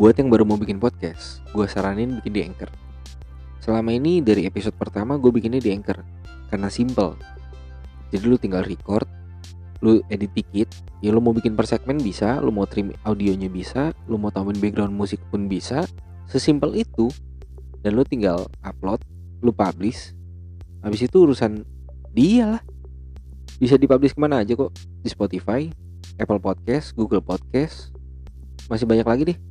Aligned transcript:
Buat 0.00 0.16
yang 0.16 0.32
baru 0.32 0.48
mau 0.48 0.56
bikin 0.56 0.80
podcast, 0.80 1.44
gue 1.52 1.68
saranin 1.68 2.24
bikin 2.24 2.32
di 2.32 2.40
Anchor. 2.40 2.72
Selama 3.60 3.92
ini 3.92 4.24
dari 4.24 4.48
episode 4.48 4.72
pertama 4.72 5.20
gue 5.20 5.28
bikinnya 5.28 5.60
di 5.60 5.76
Anchor 5.76 6.00
karena 6.48 6.72
simple. 6.72 7.20
Jadi 8.08 8.24
lu 8.24 8.40
tinggal 8.40 8.64
record, 8.64 9.04
lu 9.84 10.00
edit 10.08 10.32
dikit, 10.32 10.72
ya 11.04 11.12
lu 11.12 11.20
mau 11.20 11.36
bikin 11.36 11.52
per 11.52 11.68
segmen 11.68 12.00
bisa, 12.00 12.40
lu 12.40 12.48
mau 12.48 12.64
trim 12.64 12.96
audionya 13.04 13.52
bisa, 13.52 13.92
lu 14.08 14.16
mau 14.16 14.32
tambahin 14.32 14.56
background 14.56 14.96
musik 14.96 15.20
pun 15.28 15.52
bisa, 15.52 15.84
sesimpel 16.32 16.80
itu. 16.80 17.12
Dan 17.84 17.92
lu 17.92 18.00
tinggal 18.00 18.48
upload, 18.64 19.04
lu 19.44 19.52
publish. 19.52 20.16
Habis 20.80 21.12
itu 21.12 21.28
urusan 21.28 21.60
dia 22.16 22.56
lah. 22.56 22.62
Bisa 23.60 23.76
dipublish 23.76 24.16
ke 24.16 24.20
mana 24.24 24.40
aja 24.40 24.56
kok 24.56 24.72
Di 25.04 25.12
Spotify, 25.12 25.68
Apple 26.16 26.40
Podcast, 26.40 26.96
Google 26.96 27.20
Podcast 27.20 27.92
Masih 28.72 28.88
banyak 28.88 29.04
lagi 29.04 29.22
deh 29.28 29.49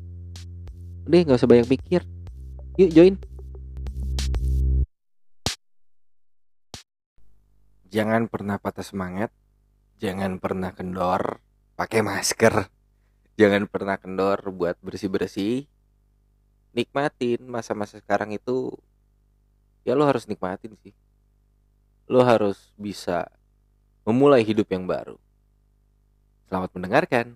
Udah 1.09 1.25
gak 1.25 1.41
usah 1.41 1.49
banyak 1.49 1.65
pikir. 1.73 2.05
Yuk 2.77 2.93
join. 2.93 3.17
Jangan 7.89 8.29
pernah 8.29 8.61
patah 8.61 8.85
semangat. 8.85 9.33
Jangan 9.97 10.37
pernah 10.37 10.69
kendor. 10.69 11.41
Pakai 11.73 12.05
masker. 12.05 12.69
Jangan 13.41 13.65
pernah 13.65 13.97
kendor 13.97 14.53
buat 14.53 14.77
bersih-bersih. 14.85 15.65
Nikmatin 16.77 17.41
masa-masa 17.41 17.97
sekarang 17.97 18.37
itu 18.37 18.77
Ya 19.81 19.97
lo 19.97 20.05
harus 20.05 20.29
nikmatin 20.29 20.77
sih. 20.85 20.93
Lo 22.05 22.21
harus 22.21 22.69
bisa 22.77 23.25
memulai 24.05 24.45
hidup 24.45 24.69
yang 24.69 24.85
baru. 24.85 25.17
Selamat 26.45 26.69
mendengarkan. 26.77 27.33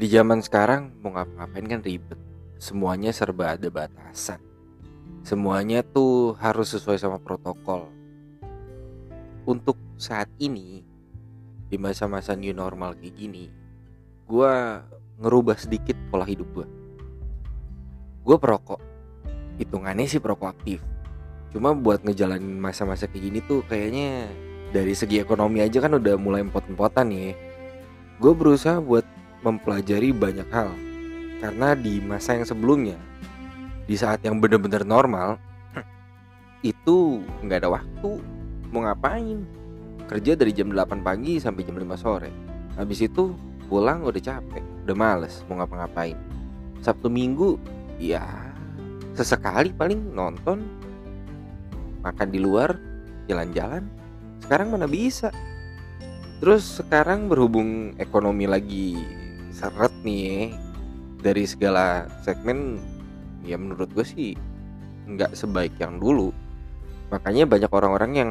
Di 0.00 0.08
zaman 0.08 0.40
sekarang 0.40 0.96
mau 1.04 1.12
ngapa-ngapain 1.12 1.68
kan 1.68 1.84
ribet. 1.84 2.16
Semuanya 2.56 3.12
serba 3.12 3.52
ada 3.52 3.68
batasan. 3.68 4.40
Semuanya 5.20 5.84
tuh 5.84 6.32
harus 6.40 6.72
sesuai 6.72 6.96
sama 6.96 7.20
protokol. 7.20 7.92
Untuk 9.44 9.76
saat 10.00 10.32
ini 10.40 10.80
di 11.68 11.76
masa-masa 11.76 12.32
new 12.32 12.56
normal 12.56 12.96
kayak 12.96 13.12
gini 13.12 13.52
gue 14.24 14.52
ngerubah 15.20 15.60
sedikit 15.60 15.94
pola 16.08 16.24
hidup 16.24 16.48
gue 16.56 16.66
gue 18.24 18.36
perokok. 18.40 18.80
Hitungannya 19.60 20.08
sih 20.08 20.18
perokok 20.18 20.48
aktif. 20.56 20.80
Cuma 21.52 21.76
buat 21.76 22.00
ngejalanin 22.08 22.56
masa-masa 22.56 23.04
kayak 23.04 23.22
gini 23.28 23.38
tuh 23.44 23.60
kayaknya 23.68 24.32
dari 24.72 24.96
segi 24.96 25.20
ekonomi 25.20 25.60
aja 25.60 25.84
kan 25.84 25.92
udah 25.92 26.16
mulai 26.16 26.40
empot-empotan 26.40 27.12
ya. 27.12 27.36
Gue 28.16 28.32
berusaha 28.32 28.80
buat 28.80 29.04
mempelajari 29.44 30.12
banyak 30.12 30.48
hal. 30.52 30.72
Karena 31.40 31.72
di 31.72 32.00
masa 32.04 32.36
yang 32.36 32.44
sebelumnya 32.44 33.00
di 33.90 33.98
saat 33.98 34.22
yang 34.22 34.38
bener-bener 34.38 34.86
normal 34.86 35.40
itu 36.70 37.18
nggak 37.42 37.66
ada 37.66 37.70
waktu 37.80 38.10
mau 38.70 38.86
ngapain. 38.86 39.42
Kerja 40.06 40.34
dari 40.34 40.50
jam 40.50 40.74
8 40.74 41.06
pagi 41.06 41.38
sampai 41.38 41.62
jam 41.64 41.78
5 41.78 41.96
sore. 41.98 42.30
Habis 42.78 43.06
itu 43.06 43.34
pulang 43.70 44.02
udah 44.02 44.18
capek 44.18 44.62
udah 44.86 44.96
males 44.96 45.42
mau 45.46 45.62
ngapa-ngapain. 45.62 46.18
Sabtu 46.82 47.06
Minggu 47.06 47.60
ya 48.00 48.24
sesekali 49.14 49.70
paling 49.70 50.14
nonton 50.14 50.66
makan 52.02 52.28
di 52.32 52.40
luar 52.42 52.74
jalan-jalan. 53.28 53.86
Sekarang 54.42 54.74
mana 54.74 54.90
bisa? 54.90 55.30
Terus 56.40 56.80
sekarang 56.80 57.28
berhubung 57.28 57.94
ekonomi 58.00 58.48
lagi 58.48 58.96
seret 59.60 59.92
nih 60.00 60.56
dari 61.20 61.44
segala 61.44 62.08
segmen 62.24 62.80
ya 63.44 63.60
menurut 63.60 63.92
gue 63.92 64.06
sih 64.08 64.32
nggak 65.04 65.36
sebaik 65.36 65.76
yang 65.76 66.00
dulu. 66.00 66.32
Makanya 67.12 67.44
banyak 67.44 67.68
orang-orang 67.68 68.12
yang 68.16 68.30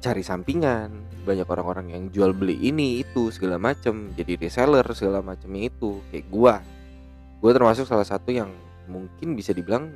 cari 0.00 0.22
sampingan 0.24 1.10
banyak 1.28 1.44
orang-orang 1.44 1.92
yang 1.92 2.08
jual 2.08 2.32
beli 2.32 2.56
ini 2.56 3.04
itu 3.04 3.28
segala 3.28 3.60
macem 3.60 4.16
jadi 4.16 4.40
reseller 4.40 4.86
segala 4.96 5.20
macam 5.20 5.52
itu 5.56 6.00
kayak 6.08 6.26
gua. 6.32 6.54
Gua 7.40 7.52
termasuk 7.52 7.84
salah 7.84 8.08
satu 8.08 8.32
yang 8.32 8.48
mungkin 8.88 9.36
bisa 9.36 9.52
dibilang 9.52 9.92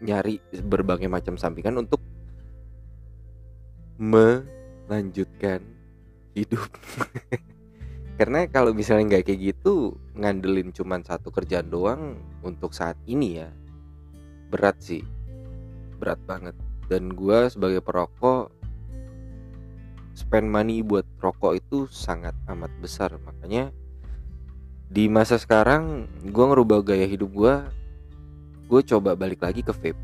nyari 0.00 0.40
berbagai 0.64 1.10
macam 1.10 1.36
sampingan 1.36 1.76
untuk 1.84 2.00
melanjutkan 3.98 5.60
hidup 6.32 6.70
karena 8.18 8.50
kalau 8.50 8.74
misalnya 8.74 9.14
nggak 9.14 9.30
kayak 9.30 9.54
gitu 9.54 9.94
ngandelin 10.18 10.74
cuman 10.74 11.06
satu 11.06 11.30
kerjaan 11.30 11.70
doang 11.70 12.18
untuk 12.42 12.74
saat 12.74 12.98
ini 13.06 13.38
ya 13.38 13.48
berat 14.50 14.80
sih. 14.82 15.06
Berat 16.02 16.18
banget. 16.26 16.58
Dan 16.90 17.14
gue 17.14 17.46
sebagai 17.46 17.78
perokok 17.78 18.50
spend 20.18 20.50
money 20.50 20.82
buat 20.82 21.06
rokok 21.22 21.62
itu 21.62 21.86
sangat 21.94 22.34
amat 22.50 22.74
besar. 22.82 23.14
Makanya 23.22 23.70
di 24.90 25.06
masa 25.06 25.38
sekarang 25.38 26.10
gue 26.26 26.44
ngerubah 26.48 26.82
gaya 26.82 27.06
hidup 27.06 27.30
gue 27.30 27.54
gue 28.66 28.80
coba 28.82 29.14
balik 29.14 29.46
lagi 29.46 29.62
ke 29.62 29.70
vape. 29.70 30.00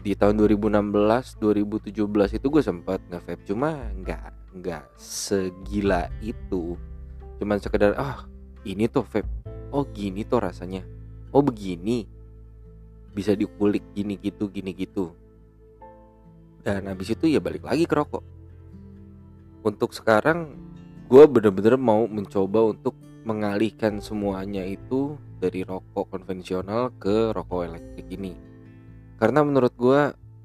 Di 0.00 0.14
tahun 0.14 0.40
2016 0.40 1.36
2017 1.42 2.38
itu 2.38 2.46
gue 2.48 2.62
sempat 2.64 3.02
nge 3.12 3.20
vape 3.26 3.42
cuma 3.44 3.76
nggak 4.00 4.56
nggak 4.56 4.84
segila 4.96 6.08
itu 6.24 6.78
cuman 7.36 7.60
sekedar 7.60 7.92
ah 7.96 8.24
ini 8.66 8.88
tuh 8.88 9.06
vape 9.06 9.46
oh 9.74 9.84
gini 9.90 10.24
tuh 10.26 10.42
rasanya. 10.42 10.82
Oh 11.34 11.42
begini. 11.42 12.06
Bisa 13.12 13.32
dikulik 13.32 13.82
gini 13.96 14.20
gitu 14.20 14.48
gini 14.52 14.72
gitu. 14.76 15.12
Dan 16.64 16.90
habis 16.90 17.12
itu 17.14 17.30
ya 17.30 17.40
balik 17.40 17.64
lagi 17.64 17.86
ke 17.86 17.94
rokok. 17.94 18.24
Untuk 19.62 19.92
sekarang 19.92 20.56
gue 21.06 21.24
bener-bener 21.30 21.78
mau 21.78 22.04
mencoba 22.10 22.74
untuk 22.74 22.98
mengalihkan 23.26 23.98
semuanya 24.02 24.62
itu 24.62 25.18
dari 25.38 25.62
rokok 25.62 26.10
konvensional 26.10 26.94
ke 26.98 27.34
rokok 27.34 27.70
elektrik 27.70 28.06
ini. 28.10 28.34
Karena 29.16 29.42
menurut 29.46 29.74
gue 29.74 30.02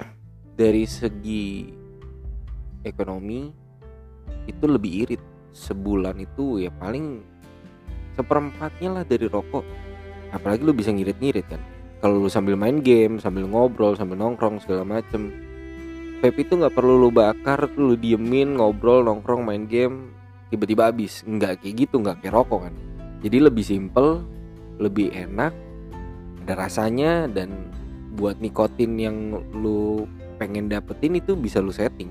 dari 0.61 0.85
segi 0.85 1.69
ekonomi 2.81 3.51
itu 4.49 4.65
lebih 4.65 4.91
irit 5.05 5.21
sebulan 5.51 6.15
itu 6.19 6.63
ya 6.63 6.71
paling 6.75 7.23
seperempatnya 8.15 8.89
lah 9.01 9.03
dari 9.07 9.27
rokok. 9.27 9.63
Apalagi 10.31 10.63
lu 10.63 10.71
bisa 10.75 10.91
ngirit-ngirit 10.91 11.47
kan. 11.47 11.61
Kalau 12.01 12.17
lu 12.17 12.29
sambil 12.31 12.57
main 12.57 12.81
game 12.81 13.21
sambil 13.21 13.45
ngobrol 13.45 13.93
sambil 13.93 14.17
nongkrong 14.17 14.63
segala 14.63 14.87
macem. 14.87 15.29
Vape 16.21 16.45
itu 16.45 16.53
nggak 16.53 16.73
perlu 16.73 17.01
lu 17.01 17.09
bakar 17.09 17.69
lu 17.77 17.97
diemin 17.97 18.57
ngobrol 18.57 19.05
nongkrong 19.05 19.43
main 19.45 19.67
game 19.67 20.13
tiba-tiba 20.49 20.89
habis. 20.89 21.21
Nggak 21.27 21.61
kayak 21.61 21.75
gitu 21.87 22.01
nggak 22.01 22.23
kayak 22.23 22.33
rokok 22.35 22.71
kan. 22.71 22.75
Jadi 23.21 23.37
lebih 23.37 23.65
simple 23.65 24.25
lebih 24.81 25.13
enak 25.13 25.53
ada 26.41 26.67
rasanya 26.67 27.29
dan 27.29 27.69
buat 28.17 28.41
nikotin 28.41 28.97
yang 28.97 29.17
lu 29.53 30.09
pengen 30.41 30.67
dapetin 30.67 31.21
itu 31.21 31.37
bisa 31.37 31.61
lu 31.61 31.69
setting. 31.69 32.09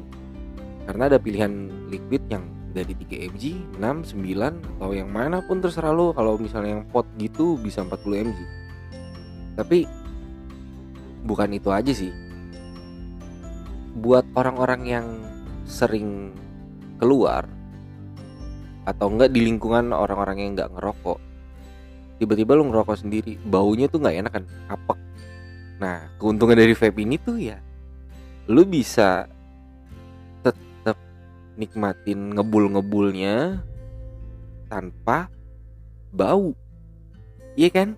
Karena 0.87 1.11
ada 1.11 1.19
pilihan 1.19 1.51
liquid 1.91 2.23
yang 2.31 2.47
dari 2.71 2.95
3 2.95 3.31
mg, 3.35 3.45
6, 3.83 4.15
9 4.15 4.79
atau 4.79 4.91
yang 4.95 5.11
mana 5.11 5.43
pun 5.43 5.59
terserah 5.59 5.91
lu 5.91 6.15
kalau 6.15 6.39
misalnya 6.39 6.81
yang 6.81 6.85
pot 6.87 7.07
gitu 7.19 7.59
bisa 7.59 7.83
40 7.83 8.31
mg 8.31 8.41
tapi 9.61 9.85
bukan 11.25 11.53
itu 11.53 11.69
aja 11.69 11.93
sih. 11.93 12.13
Buat 14.01 14.25
orang-orang 14.39 14.83
yang 14.87 15.07
sering 15.67 16.33
keluar 16.97 17.45
atau 18.89 19.13
enggak 19.13 19.31
di 19.35 19.45
lingkungan 19.45 19.93
orang-orang 19.93 20.41
yang 20.41 20.51
enggak 20.57 20.73
ngerokok 20.73 21.21
tiba-tiba 22.17 22.53
lu 22.57 22.69
ngerokok 22.69 22.97
sendiri 22.97 23.37
baunya 23.49 23.89
tuh 23.89 24.01
nggak 24.01 24.17
enak 24.25 24.33
kan? 24.33 24.45
Apek. 24.69 24.99
Nah 25.81 26.09
keuntungan 26.17 26.57
dari 26.57 26.73
vape 26.73 27.01
ini 27.01 27.17
tuh 27.21 27.37
ya 27.37 27.59
lu 28.49 28.65
bisa 28.65 29.29
nikmatin 31.61 32.33
ngebul-ngebulnya 32.33 33.61
tanpa 34.73 35.29
bau. 36.09 36.57
Iya 37.55 37.69
kan? 37.69 37.89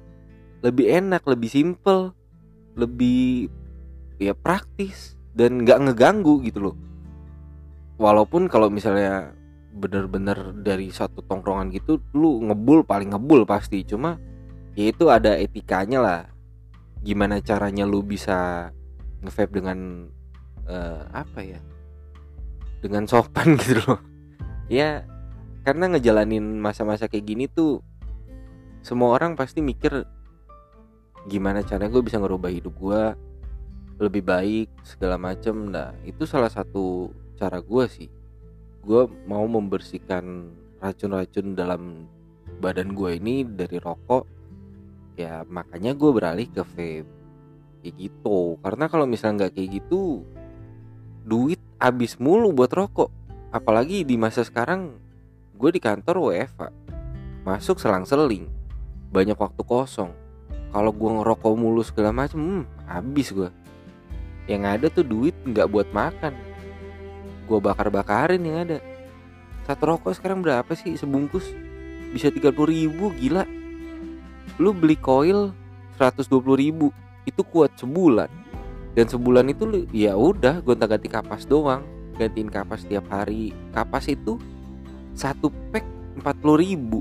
Lebih 0.67 0.91
enak 0.91 1.23
lebih 1.31 1.47
simple 1.47 2.11
lebih 2.75 3.53
ya 4.17 4.33
praktis 4.33 5.15
dan 5.37 5.63
nggak 5.63 5.79
ngeganggu 5.89 6.43
gitu 6.43 6.73
loh. 6.73 6.77
Walaupun 8.01 8.51
kalau 8.51 8.67
misalnya 8.73 9.31
bener-bener 9.73 10.53
dari 10.61 10.93
satu 10.93 11.25
tongkrongan 11.25 11.73
gitu 11.73 11.97
lu 12.13 12.43
ngebul 12.51 12.83
paling 12.83 13.15
ngebul 13.15 13.47
pasti. 13.47 13.87
Cuma 13.87 14.19
ya 14.75 14.91
itu 14.91 15.07
ada 15.07 15.39
etikanya 15.39 15.99
lah. 16.03 16.21
Gimana 17.03 17.39
caranya 17.39 17.87
lu 17.87 18.03
bisa 18.03 18.71
nge 19.23 19.47
dengan 19.55 20.11
uh, 20.67 21.07
apa 21.15 21.41
ya 21.47 21.63
dengan 22.83 23.07
sopan 23.07 23.55
gitu 23.63 23.79
loh. 23.87 24.03
Ya 24.67 25.07
karena 25.63 25.87
ngejalanin 25.95 26.59
masa-masa 26.59 27.07
kayak 27.07 27.25
gini 27.25 27.45
tuh 27.47 27.79
semua 28.83 29.15
orang 29.15 29.39
pasti 29.39 29.63
mikir 29.63 30.03
gimana 31.31 31.63
caranya 31.63 31.95
gue 31.95 32.03
bisa 32.03 32.19
ngerubah 32.19 32.51
hidup 32.51 32.75
gue 32.83 33.03
lebih 34.03 34.27
baik 34.27 34.69
segala 34.83 35.15
macem. 35.15 35.71
Nah 35.71 35.95
itu 36.03 36.27
salah 36.27 36.51
satu 36.51 37.15
cara 37.39 37.63
gue 37.63 37.85
sih. 37.87 38.11
Gue 38.83 39.07
mau 39.31 39.47
membersihkan 39.47 40.51
racun-racun 40.83 41.55
dalam 41.55 42.11
badan 42.59 42.91
gue 42.99 43.23
ini 43.23 43.47
dari 43.47 43.79
rokok. 43.79 44.27
Ya 45.15 45.47
makanya 45.47 45.95
gue 45.95 46.11
beralih 46.11 46.51
ke 46.51 46.67
vape. 46.67 47.07
Kayak 47.87 47.95
gitu. 47.95 48.59
Karena 48.59 48.91
kalau 48.91 49.07
misalnya 49.07 49.47
nggak 49.47 49.55
kayak 49.55 49.71
gitu 49.79 50.27
duit 51.23 51.63
habis 51.83 52.15
mulu 52.23 52.55
buat 52.55 52.71
rokok. 52.71 53.11
Apalagi 53.51 54.07
di 54.07 54.15
masa 54.15 54.47
sekarang 54.47 54.95
gue 55.59 55.71
di 55.75 55.83
kantor 55.83 56.31
WFA 56.31 56.71
masuk 57.43 57.83
selang-seling. 57.83 58.47
Banyak 59.11 59.35
waktu 59.35 59.67
kosong. 59.67 60.15
Kalau 60.71 60.95
gue 60.95 61.11
ngerokok 61.11 61.53
mulu 61.59 61.83
segala 61.83 62.15
macam 62.15 62.39
hmm, 62.39 62.65
habis 62.87 63.35
gue 63.35 63.51
yang 64.47 64.67
ada 64.67 64.87
tuh 64.91 65.03
duit 65.03 65.35
nggak 65.43 65.67
buat 65.67 65.91
makan. 65.91 66.35
Gue 67.51 67.59
bakar-bakarin 67.59 68.47
yang 68.47 68.59
ada. 68.63 68.79
Satu 69.67 69.91
rokok 69.91 70.15
sekarang 70.15 70.39
berapa 70.39 70.71
sih 70.79 70.95
sebungkus? 70.95 71.51
Bisa 72.15 72.31
30 72.31 72.55
ribu 72.55 73.11
gila. 73.19 73.43
Lu 74.63 74.71
beli 74.71 74.95
koil 74.95 75.51
120 75.99 76.31
ribu 76.59 76.95
itu 77.27 77.43
kuat 77.47 77.75
sebulan 77.79 78.42
dan 78.93 79.09
sebulan 79.09 79.49
itu 79.49 79.89
ya 79.93 80.13
udah 80.13 80.61
gonta 80.61 80.85
ganti 80.85 81.09
kapas 81.09 81.49
doang. 81.49 81.85
Gantiin 82.21 82.53
kapas 82.53 82.85
tiap 82.85 83.09
hari. 83.09 83.57
Kapas 83.73 84.13
itu 84.13 84.37
satu 85.17 85.49
pack 85.73 85.85
40 86.21 86.61
ribu. 86.61 87.01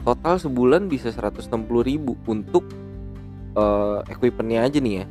Total 0.00 0.40
sebulan 0.40 0.88
bisa 0.88 1.12
160 1.12 1.52
ribu 1.84 2.16
untuk 2.24 2.64
uh, 3.52 4.00
equipmentnya 4.08 4.64
aja 4.64 4.78
nih 4.80 5.04
ya. 5.04 5.06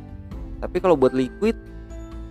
Tapi 0.66 0.76
kalau 0.82 0.98
buat 0.98 1.14
liquid 1.14 1.54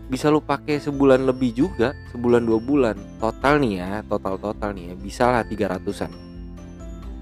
bisa 0.05 0.29
lu 0.29 0.37
pakai 0.43 0.77
sebulan 0.77 1.23
lebih 1.23 1.55
juga 1.55 1.95
sebulan 2.11 2.43
dua 2.43 2.59
bulan. 2.59 2.95
Total 3.23 3.63
nih 3.63 3.73
ya 3.79 3.91
total 4.11 4.35
total 4.35 4.75
nih 4.75 4.91
ya 4.91 4.95
bisa 4.99 5.23
lah 5.31 5.43
300an 5.47 6.11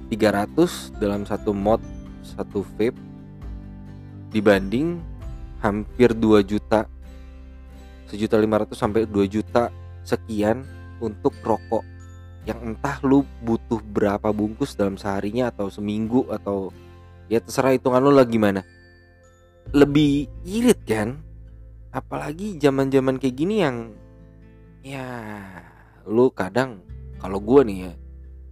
300 0.10 1.02
dalam 1.02 1.24
satu 1.24 1.56
mod 1.56 1.80
satu 2.24 2.66
vape 2.76 2.98
dibanding 4.34 5.13
hampir 5.64 6.12
2 6.12 6.44
juta 6.44 6.92
sejuta 8.12 8.36
lima 8.36 8.62
ratus 8.62 8.76
sampai 8.76 9.08
2 9.08 9.26
juta 9.32 9.72
sekian 10.04 10.68
untuk 11.00 11.32
rokok 11.42 11.82
yang 12.44 12.60
entah 12.60 13.00
lu 13.08 13.24
butuh 13.40 13.80
berapa 13.80 14.36
bungkus 14.36 14.76
dalam 14.76 15.00
seharinya 15.00 15.48
atau 15.48 15.72
seminggu 15.72 16.28
atau 16.28 16.76
ya 17.32 17.40
terserah 17.40 17.72
hitungan 17.74 18.04
lu 18.04 18.12
lah 18.12 18.28
gimana. 18.28 18.68
Lebih 19.72 20.28
irit 20.44 20.84
kan? 20.84 21.24
Apalagi 21.96 22.60
zaman-zaman 22.60 23.16
kayak 23.16 23.36
gini 23.40 23.64
yang 23.64 23.96
ya 24.84 25.08
lu 26.04 26.28
kadang 26.36 26.84
kalau 27.24 27.40
gue 27.40 27.64
nih 27.64 27.78
ya 27.88 27.92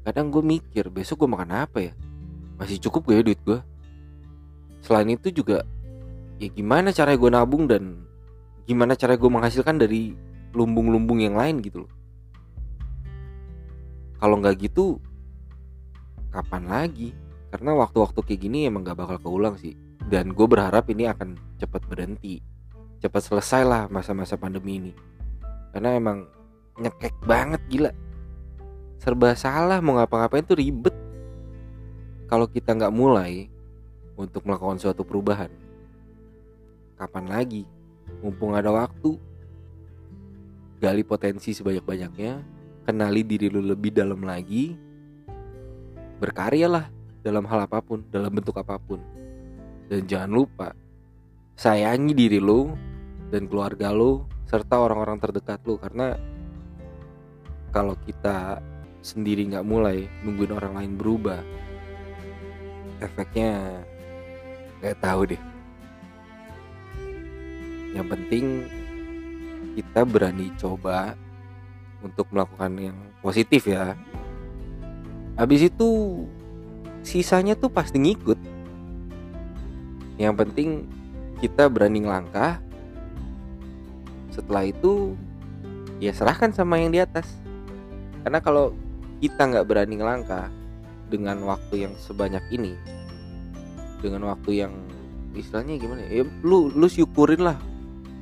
kadang 0.07 0.31
gue 0.31 0.39
mikir 0.39 0.87
besok 0.87 1.27
gue 1.27 1.29
makan 1.35 1.67
apa 1.67 1.91
ya? 1.91 1.93
Masih 2.55 2.79
cukup 2.79 3.11
gak 3.11 3.17
ya 3.19 3.23
duit 3.27 3.41
gue 3.43 3.59
selain 4.81 5.11
itu 5.13 5.29
juga 5.29 5.67
ya 6.41 6.49
gimana 6.49 6.89
cara 6.89 7.13
gue 7.13 7.29
nabung 7.29 7.69
dan 7.69 8.01
gimana 8.65 8.97
cara 8.97 9.13
gue 9.13 9.29
menghasilkan 9.29 9.77
dari 9.77 10.17
lumbung-lumbung 10.57 11.21
yang 11.21 11.37
lain 11.37 11.61
gitu 11.61 11.85
loh. 11.85 11.91
Kalau 14.17 14.41
nggak 14.41 14.57
gitu 14.57 14.97
kapan 16.33 16.65
lagi? 16.65 17.13
Karena 17.53 17.77
waktu-waktu 17.77 18.25
kayak 18.25 18.41
gini 18.41 18.65
emang 18.65 18.87
gak 18.87 18.97
bakal 18.97 19.17
keulang 19.21 19.59
sih. 19.59 19.75
Dan 20.01 20.33
gue 20.33 20.47
berharap 20.47 20.87
ini 20.89 21.05
akan 21.05 21.37
cepat 21.61 21.83
berhenti 21.85 22.41
cepat 23.01 23.21
selesai 23.25 23.61
lah 23.65 23.83
masa-masa 23.89 24.37
pandemi 24.37 24.77
ini. 24.77 24.93
Karena 25.73 25.97
emang 25.97 26.29
nyekek 26.77 27.17
banget 27.25 27.61
gila. 27.69 27.91
Serba 29.01 29.33
salah 29.33 29.81
mau 29.81 29.97
ngapa-ngapain 29.97 30.45
tuh 30.45 30.61
ribet. 30.61 30.93
Kalau 32.29 32.45
kita 32.45 32.77
nggak 32.77 32.93
mulai 32.93 33.49
untuk 34.15 34.45
melakukan 34.45 34.77
suatu 34.77 35.01
perubahan 35.01 35.49
kapan 37.01 37.25
lagi? 37.25 37.65
Mumpung 38.21 38.53
ada 38.53 38.69
waktu. 38.69 39.17
Gali 40.77 41.01
potensi 41.01 41.57
sebanyak-banyaknya. 41.57 42.33
Kenali 42.85 43.25
diri 43.25 43.49
lu 43.49 43.65
lebih 43.65 43.89
dalam 43.89 44.21
lagi. 44.21 44.77
Berkaryalah 46.21 46.85
dalam 47.25 47.45
hal 47.49 47.65
apa 47.65 47.81
pun 47.81 48.05
dalam 48.13 48.29
bentuk 48.29 48.53
apa 48.61 48.77
pun. 48.77 49.01
Dan 49.89 50.05
jangan 50.05 50.29
lupa 50.29 50.69
sayangi 51.57 52.13
diri 52.13 52.37
lu 52.41 52.73
dan 53.29 53.45
keluarga 53.45 53.93
lo 53.93 54.25
serta 54.49 54.81
orang-orang 54.81 55.21
terdekat 55.21 55.61
lo 55.63 55.77
karena 55.77 56.17
kalau 57.71 57.95
kita 58.03 58.59
sendiri 59.05 59.45
nggak 59.47 59.65
mulai 59.65 60.09
nungguin 60.25 60.57
orang 60.57 60.73
lain 60.81 60.93
berubah 60.97 61.41
efeknya 62.97 63.81
nggak 64.81 64.97
tahu 64.99 65.21
deh 65.35 65.41
yang 67.91 68.07
penting 68.07 68.65
kita 69.75 70.03
berani 70.07 70.51
coba 70.59 71.15
untuk 72.03 72.27
melakukan 72.31 72.71
yang 72.79 72.97
positif 73.19 73.67
ya. 73.67 73.95
Habis 75.35 75.71
itu 75.71 75.89
sisanya 77.03 77.55
tuh 77.55 77.71
pasti 77.71 77.99
ngikut. 77.99 78.39
Yang 80.19 80.35
penting 80.43 80.69
kita 81.39 81.67
berani 81.71 82.03
ngelangkah. 82.03 82.59
Setelah 84.31 84.67
itu 84.67 85.15
ya 85.99 86.15
serahkan 86.15 86.51
sama 86.55 86.79
yang 86.79 86.91
di 86.91 86.99
atas. 86.99 87.27
Karena 88.23 88.39
kalau 88.39 88.71
kita 89.19 89.49
nggak 89.49 89.67
berani 89.67 89.99
ngelangkah 89.99 90.47
dengan 91.11 91.43
waktu 91.43 91.87
yang 91.89 91.93
sebanyak 91.99 92.41
ini 92.55 92.73
dengan 93.99 94.31
waktu 94.31 94.65
yang 94.65 94.73
istilahnya 95.35 95.77
gimana 95.77 96.01
ya? 96.07 96.23
Lu 96.41 96.71
lu 96.73 96.87
syukurin 96.89 97.43
lah 97.43 97.70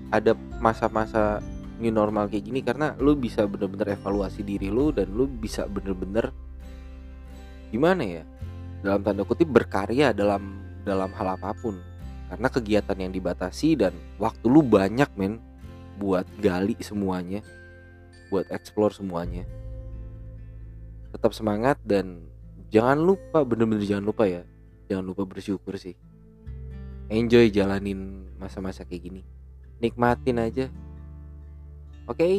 ada 0.10 0.34
masa-masa 0.58 1.42
new 1.80 1.94
normal 1.94 2.28
kayak 2.28 2.46
gini 2.46 2.60
karena 2.60 2.94
lu 3.00 3.16
bisa 3.16 3.48
bener-bener 3.48 3.96
evaluasi 3.96 4.44
diri 4.44 4.68
lu 4.68 4.92
dan 4.92 5.08
lu 5.16 5.26
bisa 5.26 5.64
bener-bener 5.66 6.30
gimana 7.72 8.04
ya 8.04 8.24
dalam 8.84 9.02
tanda 9.06 9.24
kutip 9.24 9.48
berkarya 9.48 10.12
dalam 10.12 10.60
dalam 10.84 11.12
hal 11.16 11.36
apa 11.40 11.52
pun. 11.56 11.80
Karena 12.30 12.46
kegiatan 12.46 12.94
yang 12.94 13.10
dibatasi 13.10 13.74
dan 13.74 13.94
waktu 14.22 14.46
lu 14.46 14.62
banyak 14.62 15.10
men 15.18 15.42
buat 15.98 16.30
gali 16.38 16.78
semuanya 16.78 17.42
buat 18.30 18.46
explore 18.54 18.94
semuanya. 18.94 19.50
Tetap 21.10 21.34
semangat 21.34 21.82
dan 21.82 22.30
jangan 22.70 23.02
lupa 23.02 23.42
bener-bener 23.42 23.82
jangan 23.82 24.06
lupa 24.14 24.30
ya 24.30 24.46
jangan 24.86 25.10
lupa 25.10 25.26
bersyukur 25.26 25.74
sih. 25.82 25.98
Enjoy 27.10 27.50
jalanin 27.50 28.30
masa-masa 28.38 28.86
kayak 28.86 29.10
gini 29.10 29.39
nikmatin 29.82 30.40
aja 30.40 30.66
oke 32.08 32.20
okay? 32.20 32.36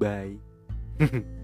bye 0.00 0.36